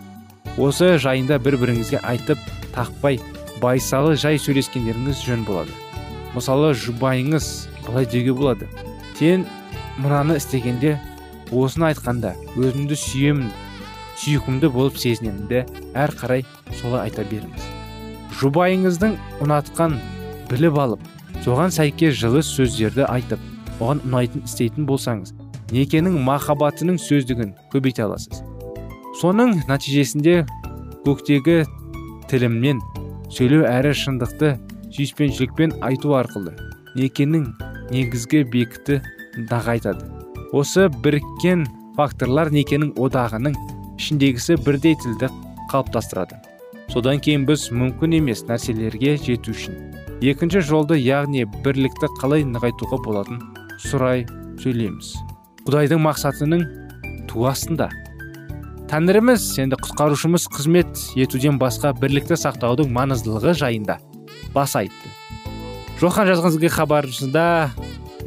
Осы 0.60 0.98
жайында 1.00 1.38
бір 1.40 1.58
біріңізге 1.62 2.02
айтып 2.04 2.40
тақпай 2.76 3.20
байсалы 3.62 4.18
жай 4.20 4.40
сөйлескендеріңіз 4.42 5.24
жөн 5.28 5.46
болады. 5.48 5.72
Мысалы 6.36 6.74
жұбайыңыз 6.76 7.48
былай 7.86 8.08
деуге 8.10 8.34
болады. 8.34 8.68
Сен 9.20 9.46
мынаны 10.02 10.38
істегенде 10.42 10.98
осыны 11.52 11.92
айтқанда 11.92 12.34
өзімді 12.58 12.98
сүйемін 12.98 13.52
сүйкімді 14.22 14.72
болып 14.74 15.00
сезінемін 15.00 15.48
де 15.52 15.66
әр 15.94 16.14
қарай 16.18 16.46
солай 16.82 17.08
айта 17.08 17.24
беріңіз. 17.28 17.68
Жұбайыңыздың 18.42 19.18
ұнатқан 19.46 19.98
біліп 20.52 20.80
алып 20.84 21.10
соған 21.46 21.74
сәйкес 21.74 22.18
жылы 22.20 22.44
сөздерді 22.46 23.08
айтып 23.08 23.40
оған 23.80 24.04
ұнайтын 24.08 24.48
істейтін 24.48 24.88
болсаңыз 24.90 25.36
некенің 25.72 26.20
махаббатының 26.26 27.00
сөздігін 27.02 27.56
көбейте 27.74 28.04
аласыз. 28.08 28.44
Соның 29.20 29.58
нәтижесінде 29.68 30.42
көктегі 31.06 31.62
тіліммен 32.32 32.80
сөйлеу 33.34 33.66
әрі 33.68 33.92
шындықты 33.98 34.54
сүйіспеншілікпен 34.96 35.76
айту 35.84 36.16
арқылы 36.16 36.54
некенің 36.96 37.50
негізгі 37.92 38.46
бекіті 38.54 39.02
нығайтады. 39.50 40.08
Осы 40.56 40.88
біріккен 41.04 41.66
факторлар 41.98 42.52
некенің 42.56 42.94
одағының 43.00 43.56
ішіндегісі 44.00 44.58
бірдей 44.66 44.96
тілді 45.00 45.32
қалыптастырады. 45.72 46.40
Содан 46.92 47.20
кейін 47.24 47.46
біз 47.48 47.70
мүмкін 47.72 48.18
емес 48.20 48.44
нәрселерге 48.48 49.18
жету 49.20 49.56
үшін 49.56 49.78
екінші 50.22 50.64
жолды 50.68 51.00
яғни 51.00 51.46
бірлікті 51.64 52.12
қалай 52.20 52.44
нығайтуға 52.48 53.00
болатын 53.06 53.40
сұрай 53.82 54.26
сөйлейміз. 54.62 55.16
Құдайдың 55.68 56.04
мақсатының 56.04 56.66
туасында 57.32 57.90
тәңіріміз 58.92 59.44
енді 59.64 59.78
құтқарушымыз 59.80 60.50
қызмет 60.52 60.98
етуден 61.16 61.56
басқа 61.56 61.94
бірлікті 61.96 62.36
сақтаудың 62.36 62.90
маңыздылығы 62.92 63.54
жайында 63.56 63.94
бас 64.52 64.74
айтты. 64.76 65.12
Жохан 66.02 66.28
жазған 66.28 66.58
хабарында 66.76 67.46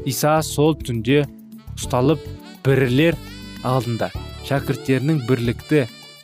иса 0.09 0.39
сол 0.41 0.73
түнде 0.81 1.27
ұсталып 1.77 2.25
бірілер 2.65 3.19
алдында 3.61 4.09
шәкірттерінің 4.49 5.21
бірлікті 5.29 5.83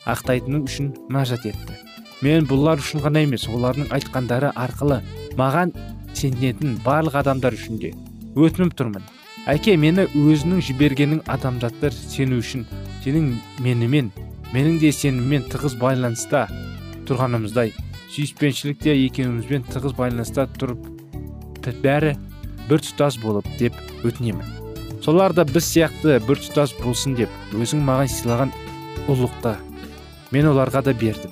ақтайтыны 0.09 0.63
үшін 0.65 0.89
мәжат 1.13 1.45
етті. 1.45 1.77
Мен 2.25 2.49
бұлар 2.49 2.81
үшін 2.81 3.05
ғана 3.05 3.21
емес 3.21 3.45
олардың 3.45 3.93
айтқандары 3.93 4.49
арқылы 4.57 5.03
маған 5.37 5.75
сенетін 6.17 6.79
барлық 6.81 7.21
адамдар 7.21 7.53
үшін 7.53 7.77
де 7.77 7.93
өтініп 8.33 8.73
тұрмын. 8.73 9.05
Әке 9.45 9.77
мені 9.77 10.09
өзінің 10.17 10.65
жібергенің 10.65 11.23
адамзаттар 11.29 11.93
сену 11.93 12.41
үшін 12.41 12.65
сенің 13.05 13.35
менімен 13.61 14.11
менің 14.55 14.79
де 14.81 14.91
сеніммен 14.95 15.45
тығыз 15.51 15.77
байланыста 15.81 16.47
тұрғанымыздай 17.07 17.73
сүйіспеншілікте 18.11 18.95
екеумізбен 19.07 19.63
тығыз 19.71 19.95
байланыста 19.97 20.47
тұрып 20.59 20.87
бәрі 21.83 22.15
бір 22.69 22.81
тұтас 22.83 23.17
болып 23.21 23.47
деп 23.59 23.77
өтінемін. 24.03 24.43
Солар 25.01 25.33
да 25.33 25.45
біз 25.47 25.65
сияқты 25.65 26.19
бір 26.27 26.41
тұтас 26.43 26.73
болсын 26.81 27.15
деп 27.17 27.55
өзің 27.57 27.81
маған 27.87 28.11
сыйлаған 28.11 28.51
ұлықта 29.09 29.55
мен 30.31 30.51
оларға 30.51 30.83
да 30.85 30.93
бердім. 30.93 31.31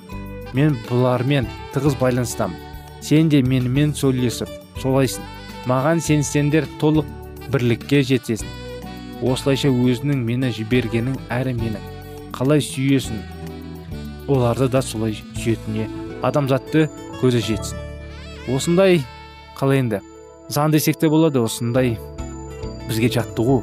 Мен 0.54 0.74
бұлармен 0.88 1.46
тығыз 1.74 1.98
байланыстамын. 2.00 2.56
Сен 3.00 3.28
де 3.30 3.42
менімен 3.42 3.94
сөйлесіп 3.96 4.50
солайсың. 4.82 5.24
Маған 5.70 6.00
сенсеңдер 6.02 6.66
толық 6.80 7.06
бірлікке 7.52 8.02
жетесің. 8.06 8.48
Осылайша 9.22 9.68
өзінің 9.68 10.24
мені 10.24 10.50
жібергенің 10.56 11.16
әрі 11.30 11.54
менің. 11.60 11.89
Қалай 12.40 12.62
сүйесің 12.64 13.18
оларды 14.32 14.70
да 14.72 14.80
солай 14.80 15.12
сүйетіне 15.36 15.84
адамзатты 16.24 16.86
көзі 17.20 17.42
жетсін. 17.44 17.76
Осындай 18.48 19.02
қалай 19.58 19.82
енді. 19.82 20.00
Заң 20.48 20.72
десек 20.72 20.96
те 20.96 21.10
болады 21.12 21.42
осындай. 21.44 21.98
Бізге 22.88 23.10
жаттығу 23.12 23.58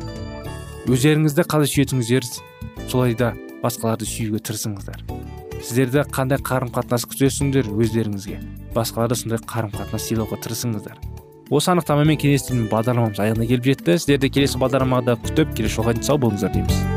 өздеріңізді 0.94 1.48
қалай 1.50 1.72
сүйетіңіздер 1.72 2.28
солай 2.88 3.18
да 3.18 3.34
басқаларды 3.64 4.06
сүюге 4.06 4.44
тырысыңыздар. 4.46 5.02
Сіздерді 5.58 6.06
қандай 6.14 6.38
қарым 6.38 6.70
қатынас 6.70 7.08
күтесіңдер 7.10 7.72
өздеріңізге? 7.74 8.38
Басқаларды 8.78 9.18
сондай 9.18 9.42
қарым 9.42 9.74
қатынас 9.74 10.06
сыйлауға 10.06 10.38
тырысыңыздар. 10.46 11.02
Осы 11.50 11.74
анықтамамен 11.74 12.22
кеңестердің 12.22 12.70
бағдарламамыз 12.70 13.24
аяғына 13.26 13.50
келіп 13.50 13.72
жетті. 13.72 13.98
Сіздерді 13.98 14.30
келесі 14.38 14.62
бағдарламада 14.62 15.18
күтіп 15.26 15.58
келесі 15.58 15.80
жолға 15.80 15.98
дейін 15.98 16.08
сау 16.12 16.22
болыңыздар 16.22 16.54
дейміз. 16.54 16.97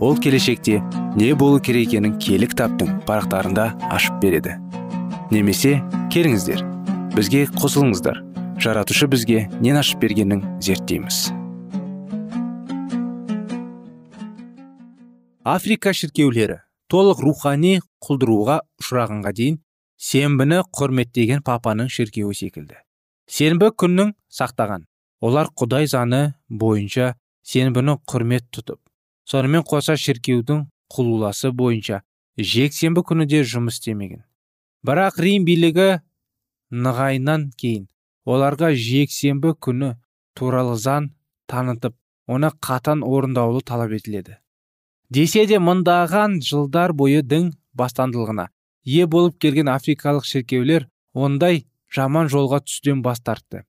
ол 0.00 0.16
келешекте 0.16 0.82
не 1.16 1.32
болу 1.34 1.60
керек 1.60 1.88
екенін 1.88 2.18
кітаптың 2.18 3.00
парақтарында 3.08 3.72
ашып 3.90 4.20
береді. 4.20 4.58
Немесе 5.30 5.80
келіңіздер 6.12 6.62
бізге 7.16 7.46
қосылыңыздар. 7.56 8.22
Жаратушы 8.60 9.06
бізге 9.06 9.48
нен 9.60 9.76
ашып 9.76 10.00
бергенін 10.00 10.44
зерттейміз 10.64 11.26
африка 15.46 15.92
шіркеулері 15.94 16.56
толық 16.90 17.20
рухани 17.22 17.76
құлдыруға 18.02 18.56
ұшырағанға 18.82 19.30
дейін 19.38 19.60
сенбіні 20.02 20.62
құрметтеген 20.74 21.44
папаның 21.46 21.86
шіркеуі 21.92 22.34
секілді. 22.34 22.80
Сенбі 23.30 23.68
күннің 23.78 24.10
сақтаған 24.40 24.88
олар 25.22 25.52
құдай 25.54 25.86
заңы 25.92 26.22
бойынша 26.50 27.12
сенбіні 27.46 27.94
құрмет 28.10 28.50
тұтып 28.50 28.80
сонымен 29.26 29.64
қоса 29.66 29.96
шіркеудің 29.98 30.64
құлуласы 30.92 31.50
бойынша 31.50 32.02
жексенбі 32.38 33.02
күні 33.06 33.26
де 33.26 33.42
жұмыс 33.42 33.80
істемеген. 33.80 34.22
Бірақ 34.86 35.18
рим 35.22 35.46
билігі 35.48 36.00
нығайынан 36.70 37.50
кейін 37.58 37.86
оларға 38.26 38.72
жексенбі 38.74 39.54
күні 39.58 39.94
туралы 40.38 40.76
заң 40.78 41.10
танытып 41.50 41.96
оны 42.26 42.50
қатан 42.62 43.02
орындаулы 43.06 43.62
талап 43.62 43.94
етіледі. 43.96 44.36
Десе 45.10 45.46
де 45.46 45.58
мыңдаған 45.62 46.40
жылдар 46.42 46.92
бойы 46.92 47.22
дін 47.22 47.52
бастандылығына 47.78 48.48
ие 48.84 49.06
болып 49.06 49.38
келген 49.42 49.70
африкалық 49.70 50.26
шіркеулер 50.26 50.88
ондай 51.14 51.64
жаман 51.94 52.30
жолға 52.30 52.60
түстен 52.66 53.02
бас 53.02 53.22
тартты. 53.22 53.62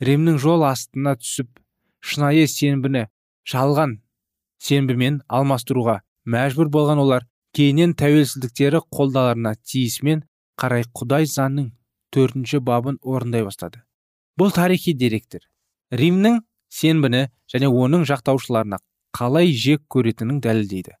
Римнің 0.00 0.38
жол 0.42 0.64
астына 0.68 1.16
түсіп 1.16 1.60
шынайы 2.00 2.46
сенбіні 2.48 3.06
жалған 3.48 4.01
сенбімен 4.62 5.20
алмастыруға 5.28 6.00
мәжбүр 6.34 6.70
болған 6.72 7.02
олар 7.02 7.26
кейіннен 7.56 7.94
тәуелсіздіктері 7.98 8.82
қолдаларына 8.94 9.54
тиісімен 9.66 10.22
қарай 10.60 10.86
құдай 10.98 11.26
заңның 11.26 11.72
төртінші 12.14 12.60
бабын 12.62 12.98
орындай 13.02 13.44
бастады. 13.44 13.82
Бұл 14.38 14.52
тарихи 14.54 14.94
деректер 14.94 15.48
римнің 15.92 16.40
сенбіні 16.72 17.26
және 17.52 17.68
оның 17.68 18.06
жақтаушыларына 18.08 18.78
қалай 19.16 19.52
жек 19.52 19.82
көретінін 19.92 20.40
дәлелдейді. 20.44 20.94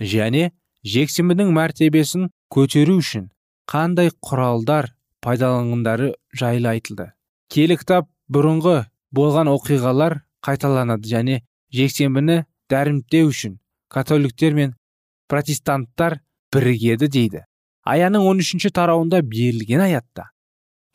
Және 0.00 0.50
жексенбінің 0.86 1.52
мәртебесін 1.54 2.30
көтеру 2.52 2.98
үшін 3.02 3.30
қандай 3.70 4.10
құралдар 4.24 4.90
пайдаланғандары 5.22 6.12
жайлы 6.34 6.72
айтылды. 6.74 7.12
Келі 7.50 7.78
кітап 7.78 8.10
бұрынғы 8.30 8.86
болған 9.14 9.50
оқиғалар 9.52 10.20
қайталанады 10.46 11.08
және 11.10 11.40
жексенбіні 11.74 12.42
дәріптеу 12.72 13.30
үшін 13.30 13.58
католиктер 13.92 14.54
мен 14.54 14.74
протестанттар 15.30 16.20
бірігеді 16.54 17.08
дейді. 17.08 17.44
Аяның 17.86 18.26
13 18.26 18.72
тарауында 18.74 19.22
берілген 19.22 19.84
аятта. 19.84 20.30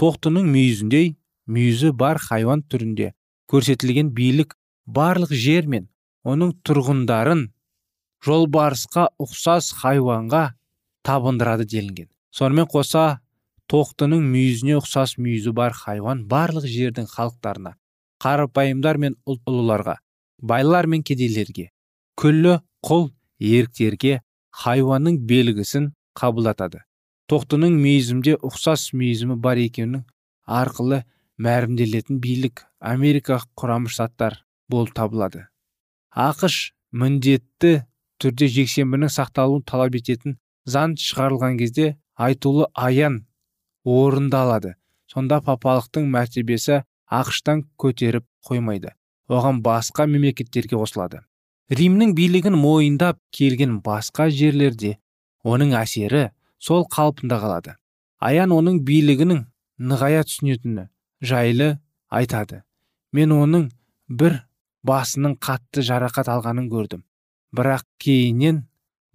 Тоқтының 0.01 0.49
мүйізіндей 0.51 1.15
мүйізі 1.47 1.93
бар 1.95 2.19
хайуан 2.19 2.63
түрінде 2.67 3.11
көрсетілген 3.51 4.11
билік 4.15 4.55
барлық 4.85 5.31
жер 5.31 5.67
мен 5.71 5.87
оның 6.27 6.55
тұрғындарын 6.67 7.47
жолбарысқа 8.25 9.07
ұқсас 9.21 9.71
хайуанға 9.79 10.43
табындырады 11.07 11.65
делінген. 11.65 12.09
Сонымен 12.31 12.67
қоса 12.71 13.21
тоқтының 13.71 14.23
мүйізіне 14.33 14.77
ұқсас 14.81 15.15
мүйізі 15.17 15.55
бар 15.55 15.75
хайуан 15.75 16.25
барлық 16.27 16.67
жердің 16.67 17.07
халықтарына 17.11 17.75
қарапайымдар 18.21 18.99
мен 19.01 19.15
ұлыларға 19.25 19.97
байлар 20.41 20.87
мен 20.91 21.03
кедейлерге 21.03 21.69
күллі 22.21 22.59
құл 22.85 23.09
еріктерге 23.41 24.19
хайуанның 24.61 25.21
белгісін 25.29 25.91
қабылдатады. 26.17 26.81
Тоқтының 27.31 27.77
мүйізімде 27.79 28.35
ұқсас 28.43 28.89
мүйізімі 28.97 29.37
бар 29.39 29.61
екенін 29.61 30.03
арқылы 30.45 31.03
мәрімделетін 31.41 32.19
билік 32.21 32.65
америка 32.79 33.39
құрама 33.55 33.89
штаттар 33.89 34.41
болып 34.69 34.91
табылады. 34.97 35.47
Ақш 36.11 36.73
міндетті 36.91 37.85
түрде 38.21 38.49
жексенбінің 38.51 39.13
сақталуын 39.15 39.63
талап 39.65 39.95
ететін 39.95 40.37
заң 40.67 40.97
шығарылған 40.99 41.57
кезде 41.61 41.95
айтулы 42.15 42.67
аян 42.75 43.21
орындалады. 43.87 44.75
Сонда 45.07 45.41
папалықтың 45.43 46.05
мәртебесі 46.11 46.83
ақштан 47.09 47.65
көтеріп 47.81 48.27
қоймайды. 48.47 48.91
Оған 49.31 49.61
басқа 49.63 50.07
мемлекеттерге 50.09 50.75
қосылады. 50.75 51.21
Римнің 51.71 52.13
билігін 52.17 52.57
мойындап 52.59 53.19
келген 53.31 53.79
басқа 53.85 54.27
жерлерде 54.29 54.97
оның 55.47 55.75
әсері 55.79 56.29
сол 56.59 56.83
қалпында 56.91 57.39
қалады. 57.39 57.75
Аян 58.19 58.51
оның 58.51 58.81
билігінің 58.85 59.45
нығая 59.79 60.25
түсінетіні 60.27 60.89
жайлы 61.23 61.77
айтады. 62.11 62.61
Мен 63.15 63.31
оның 63.31 63.69
бір 64.09 64.41
басының 64.83 65.37
қатты 65.39 65.83
жарақат 65.85 66.29
алғанын 66.31 66.67
көрдім. 66.71 67.05
Бірақ 67.55 67.85
кейіннен 68.03 68.65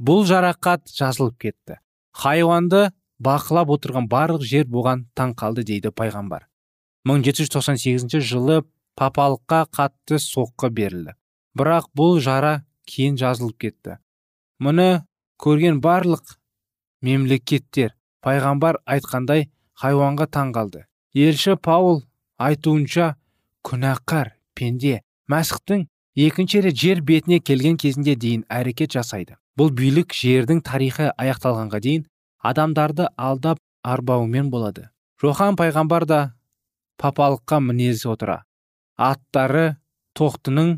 бұл 0.00 0.24
жарақат 0.29 0.88
жазылып 0.92 1.38
кетті. 1.44 1.79
Хайуанды 2.16 2.90
бақылап 3.20 3.70
отырған 3.76 4.09
барлық 4.09 4.44
жер 4.44 4.66
бұған 4.68 5.07
таң 5.16 5.35
қалды 5.37 5.64
дейді 5.64 5.92
пайғамбар. 5.92 6.48
1798 7.07 8.20
жылы 8.20 8.62
папалыққа 8.96 9.61
қатты 9.76 10.18
соққы 10.22 10.70
берілді. 10.72 11.14
Бірақ 11.56 11.90
бұл 11.96 12.18
жара 12.20 12.64
кейін 12.88 13.16
жазылып 13.20 13.59
кетті. 13.66 13.98
Мұны 14.62 15.04
көрген 15.42 15.80
барлық 15.85 16.37
мемлекеттер 17.04 17.94
пайғамбар 18.24 18.80
айтқандай 18.88 19.48
хайуанға 19.76 20.26
таң 20.32 20.52
қалды. 20.56 20.87
Елші 21.14 21.56
паул 21.61 22.02
айтуынша 22.40 23.14
күнәқар 23.66 24.32
пенде 24.56 25.00
мәсіхтің 25.30 25.87
екінші 26.16 26.62
рет 26.66 26.76
жер 26.80 27.02
бетіне 27.04 27.40
келген 27.40 27.76
кезінде 27.76 28.16
дейін 28.16 28.44
әрекет 28.48 28.96
жасайды. 28.96 29.37
Бұл 29.56 29.72
билік 29.72 30.12
жердің 30.16 30.62
тарихы 30.64 31.11
аяқталғанға 31.16 31.80
дейін 31.85 32.06
адамдарды 32.44 33.09
алдап 33.16 33.61
арбаумен 33.82 34.50
болады. 34.50 34.90
Жохан 35.20 35.56
пайғамбар 35.56 36.04
да 36.06 36.20
папалыққа 37.00 37.61
мінез 37.61 38.04
отыра. 38.06 38.44
Аттары 38.96 39.76
тоқтының 40.18 40.76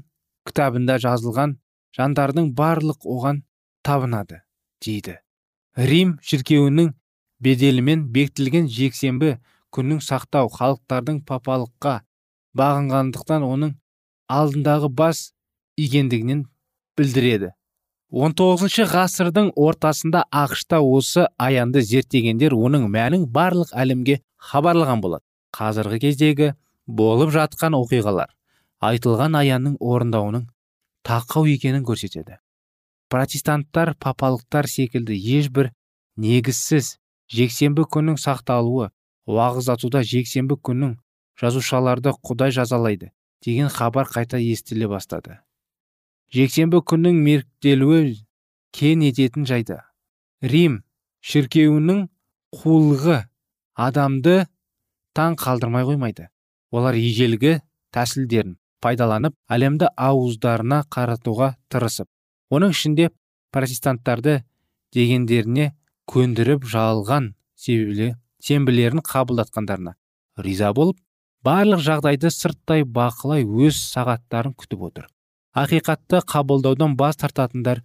кітабында 0.48 0.98
жазылған 1.02 1.56
жандардың 1.96 2.52
барлық 2.58 3.06
оған 3.06 3.42
табынады 3.86 4.42
дейді. 4.84 5.18
Рим 5.76 6.18
шіркеуінің 6.22 6.92
беделімен 7.44 8.06
бекітілген 8.14 8.68
жексенбі 8.68 9.36
күннің 9.74 10.00
сақтау 10.02 10.50
халықтардың 10.50 11.22
папалыққа 11.28 12.00
бағынғандықтан 12.58 13.44
оның 13.46 13.76
алдындағы 14.28 14.90
бас 14.90 15.32
игендігінен 15.78 16.46
білдіреді. 16.98 17.52
19 18.10 18.88
ғасырдың 18.88 19.50
ортасында 19.54 20.24
ақшта 20.32 20.80
осы 20.80 21.26
аянды 21.36 21.82
зерттегендер 21.84 22.54
оның 22.56 22.86
мәнін 22.88 23.26
барлық 23.32 23.74
әлемге 23.76 24.22
хабарлаған 24.50 25.02
болады 25.04 25.24
қазіргі 25.52 26.00
кездегі 26.06 26.54
болып 26.88 27.30
жатқан 27.34 27.76
оқиғалар 27.76 28.32
айтылған 28.88 29.36
аянның 29.38 29.76
орындауының 29.80 30.46
тақау 31.04 31.48
екенін 31.50 31.84
көрсетеді. 31.84 32.38
Протестанттар 33.08 33.94
папалықтар 34.00 34.68
секілді 34.68 35.16
ешбір 35.38 35.70
негізсіз 36.16 36.96
жексенбі 37.32 37.84
күннің 37.92 38.18
сақталуы 38.20 38.90
уағыздатуда 39.28 40.02
жексенбі 40.04 40.58
күннің 40.64 40.96
жазушаларды 41.40 42.14
құдай 42.24 42.52
жазалайды 42.56 43.12
деген 43.44 43.68
хабар 43.68 44.08
қайта 44.08 44.40
естіле 44.40 44.88
бастады. 44.88 45.38
Жексенбі 46.32 46.82
күннің 46.84 47.20
меріктелуі 47.24 48.16
кен 48.72 49.04
ететін 49.06 49.46
жайды. 49.48 49.78
Рим 50.42 50.82
шіркеуінің 51.24 52.08
қулығы 52.54 53.22
адамды 53.74 54.44
таң 55.16 55.38
қалдырмай 55.40 55.86
қоймайды. 55.88 56.28
Олар 56.74 56.98
ежелгі 56.98 57.58
тәсілдерін 57.94 58.56
пайдаланып 58.84 59.34
әлемді 59.54 59.90
ауыздарына 60.08 60.84
қаратуға 60.94 61.54
тырысып 61.72 62.08
оның 62.54 62.74
ішінде 62.76 63.10
протестанттарды 63.54 64.42
дегендеріне 64.94 65.72
көндіріп 66.12 66.64
жалған 66.68 67.32
себебле 67.58 68.14
сенбілерін 68.44 69.02
қабылдатқандарына 69.08 69.94
риза 70.44 70.72
болып 70.76 70.98
барлық 71.44 71.82
жағдайды 71.84 72.30
сырттай 72.34 72.84
бақылай 72.84 73.44
өз 73.44 73.78
сағаттарын 73.92 74.54
күтіп 74.58 74.84
отыр. 74.88 75.06
Ақиқатты 75.54 76.20
қабылдаудан 76.28 76.96
бас 76.98 77.18
тартатындар 77.20 77.82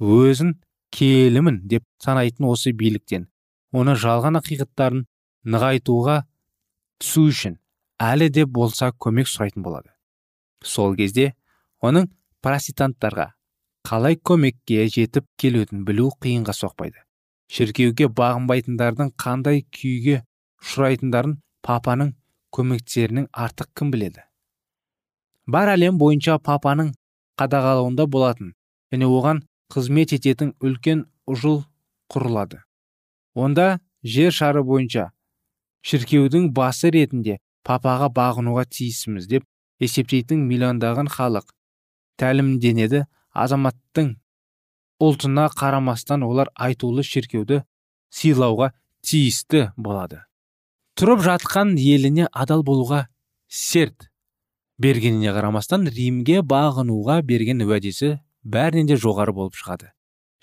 өзін 0.00 0.54
келімін 0.94 1.60
деп 1.68 1.84
санайтын 2.04 2.48
осы 2.50 2.72
биліктен 2.72 3.28
оны 3.72 3.94
жалған 3.98 4.40
ақиқаттарын 4.40 5.04
нығайтуға 5.44 6.22
түсу 7.02 7.28
үшін 7.30 7.58
әлі 8.02 8.28
де 8.30 8.44
болса 8.46 8.90
көмек 8.92 9.28
сұрайтын 9.30 9.62
болады. 9.62 9.90
Сол 10.64 10.96
кезде 10.96 11.34
оның 11.82 12.08
протестанттарға 12.42 13.30
қалай 13.84 14.16
көмекке 14.16 14.86
жетіп 14.88 15.26
келетінін 15.38 15.84
білу 15.84 16.10
қиынға 16.22 16.54
соқпайды. 16.56 17.00
Шіркеуге 17.52 18.08
бағынбайтындардың 18.08 19.12
қандай 19.20 19.64
күйге 19.76 20.22
ұшырайтындарын 20.64 21.36
папаның 21.62 22.14
көмектерінің 22.56 23.28
артық 23.32 23.70
кім 23.76 23.90
біледі? 23.92 24.24
Бар 25.46 25.74
әлем 25.74 25.98
бойынша 26.00 26.38
папаның 26.40 26.94
қадағалауында 27.40 28.06
болатын 28.08 28.54
және 28.92 29.08
оған 29.10 29.42
қызмет 29.74 30.14
ететін 30.16 30.54
үлкен 30.64 31.04
ұжыл 31.28 31.64
құрылады. 32.08 32.62
Онда 33.34 33.80
жер 34.02 34.32
шары 34.32 34.62
бойынша 34.64 35.10
шіркеудің 35.84 36.52
басы 36.56 36.90
ретінде 36.94 37.40
папаға 37.66 38.10
бағынуға 38.14 38.66
тиісіміз 38.76 39.28
деп 39.30 39.46
есептейтін 39.82 40.44
миллиондаған 40.48 41.10
халық 41.12 41.48
тәлімденеді 42.20 43.04
азаматтың 43.34 44.14
ұлтына 45.02 45.48
қарамастан 45.58 46.24
олар 46.26 46.50
айтулы 46.54 47.02
шіркеуді 47.06 47.62
сыйлауға 48.14 48.70
тиісті 49.04 49.70
болады. 49.76 50.22
Тұрып 50.94 51.24
жатқан 51.26 51.74
еліне 51.80 52.28
адал 52.30 52.62
болуға 52.62 53.06
серт 53.50 54.08
бергеніне 54.78 55.32
қарамастан 55.34 55.88
римге 55.90 56.40
бағынуға 56.46 57.20
берген 57.26 57.64
уәдесі 57.66 58.18
бәрінен 58.44 58.90
де 58.90 58.98
жоғары 59.00 59.34
болып 59.34 59.58
шығады. 59.58 59.90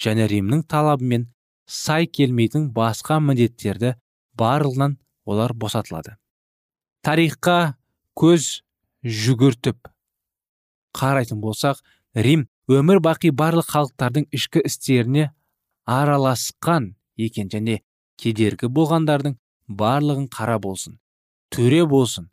Және 0.02 0.28
римнің 0.28 0.66
талабымен 0.68 1.30
сай 1.68 2.08
келмейтін 2.08 2.72
басқа 2.76 3.20
міндеттерді 3.24 3.96
барлығынан 4.40 4.98
олар 5.26 5.54
босатылады. 5.54 6.18
Тарихқа 7.06 7.76
көз 8.18 8.62
жүгіртіп. 9.04 9.90
Қарайтын 10.98 11.42
болсақ 11.42 11.82
рим 12.16 12.48
өмір 12.70 13.02
бақи 13.04 13.32
барлық 13.32 13.70
халықтардың 13.72 14.28
ішкі 14.36 14.64
істеріне 14.68 15.32
араласқан 15.88 16.92
екен 17.18 17.50
және 17.50 17.80
кедергі 18.22 18.70
болғандардың 18.70 19.38
барлығын 19.82 20.28
қара 20.36 20.60
болсын 20.62 21.00
төре 21.52 21.84
болсын 21.88 22.30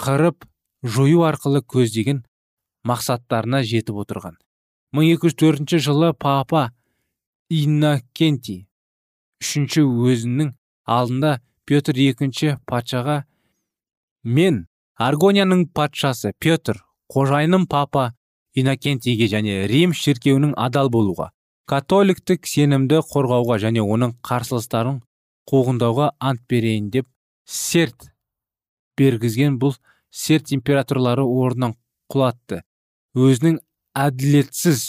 қырып 0.00 0.46
жою 0.82 1.24
арқылы 1.28 1.62
көздеген 1.62 2.24
мақсаттарына 2.88 3.62
жетіп 3.62 4.00
отырған. 4.02 4.36
1204 4.96 5.78
жылы 5.78 6.12
папа 6.14 6.72
иннокентий 7.48 8.66
үшінші 9.40 9.84
өзінің 9.84 10.54
алдында 10.86 11.38
петр 11.68 12.00
екінші 12.00 12.56
патшаға 12.66 13.24
мен 14.24 14.66
аргонияның 15.00 15.66
патшасы 15.74 16.32
петр 16.38 16.82
қожайыным 17.12 17.66
папа 17.66 18.12
иннокентийге 18.54 19.28
және 19.32 19.66
рим 19.70 19.92
шіркеуінің 19.96 20.52
адал 20.56 20.90
болуға 20.92 21.30
католиктік 21.70 22.46
сенімді 22.46 23.00
қорғауға 23.12 23.56
және 23.64 23.80
оның 23.80 24.16
қарсылыстарын 24.26 25.00
қуғындауға 25.50 26.10
ант 26.20 26.42
берейін 26.50 26.90
деп 26.90 27.08
серт 27.46 28.10
бергізген 28.98 29.56
бұл 29.62 29.76
серт 30.10 30.52
императорлары 30.52 31.24
орнынан 31.24 31.76
құлатты 32.12 32.60
өзінің 33.16 33.60
әділетсіз 34.04 34.82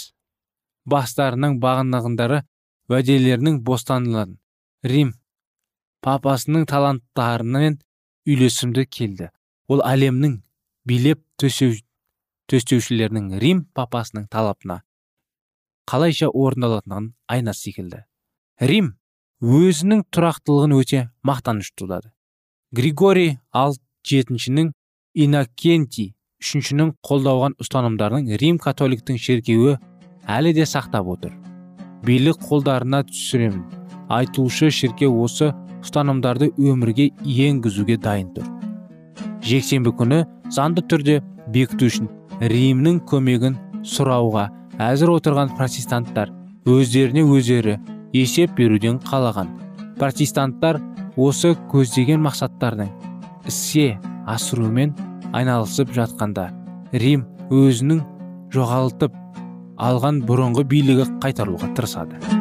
бастарының 0.91 1.59
бағынағындары 1.63 2.41
уәделерінің 2.91 3.61
бостандығын 3.63 4.35
рим 4.91 5.13
папасының 6.03 6.65
таланттарымен 6.67 7.79
үйлесімді 8.27 8.85
келді. 8.85 9.29
Ол 9.71 9.81
әлемнің 9.85 10.39
билеп 10.87 11.21
төстеушілерінің 11.41 13.37
рим 13.41 13.65
папасының 13.77 14.27
талапына 14.31 14.81
қалайша 15.89 16.29
орындалатынын 16.29 17.11
айна 17.31 17.53
секілді 17.57 18.03
рим 18.61 18.93
өзінің 19.41 20.03
тұрақтылығын 20.13 20.75
өте 20.77 21.01
мақтаныш 21.25 21.71
тұтады. 21.73 22.11
Григорий 22.71 23.37
ал 23.51 23.73
жетіншінің 24.07 24.71
иннокентий 25.17 26.13
үшіншінің 26.41 26.93
қолдауған 27.05 27.57
ұстанымдарының 27.61 28.37
рим 28.41 28.59
католиктің 28.61 29.17
шеркеуі 29.21 29.77
әлі 30.29 30.53
де 30.57 30.67
сақтап 30.69 31.09
отыр. 31.15 31.33
Билік 32.05 32.39
қолдарына 32.45 33.03
түсіремін 33.09 33.65
айтушы 34.09 34.71
шіркеу 34.73 35.17
осы 35.23 35.51
ұстанымдарды 35.81 36.51
өмірге 36.57 37.09
енгізуге 37.25 37.97
дайын 38.01 38.31
тұр. 38.35 38.47
Жексенбі 39.45 39.93
күні 39.97 40.23
заңды 40.53 40.83
түрде 40.85 41.19
бекіту 41.53 41.89
үшін 41.89 42.09
римнің 42.41 43.01
көмегін 43.09 43.57
сұрауға 43.85 44.47
әзір 44.81 45.15
отырған 45.17 45.55
протестанттар 45.57 46.31
өздеріне 46.69 47.25
өздері 47.25 47.77
есеп 48.13 48.55
беруден 48.57 48.99
қалаған. 49.05 49.49
Протестанттар 49.97 50.81
осы 51.17 51.55
көздеген 51.71 52.21
мақсаттардың 52.25 52.91
іске 53.49 53.97
асырумен 54.29 54.93
айналысып 55.33 55.93
жатқанда 55.95 56.49
рим 56.93 57.25
өзінің 57.51 58.03
жоғалтып 58.53 59.17
алған 59.81 60.21
бұрынғы 60.27 60.67
билігі 60.69 61.07
қайтаруға 61.23 61.73
тырысады. 61.75 62.40